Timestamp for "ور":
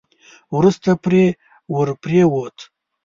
1.73-1.89